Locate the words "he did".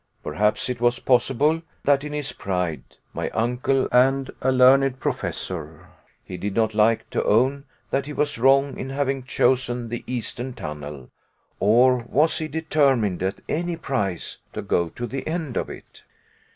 6.23-6.55